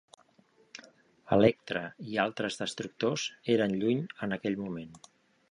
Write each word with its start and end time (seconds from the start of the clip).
"Electra" 1.37 1.83
i 2.13 2.17
altres 2.23 2.57
destructors 2.63 3.27
eren 3.59 3.79
lluny 3.83 4.03
en 4.29 4.35
aquell 4.41 4.61
moment. 4.65 4.99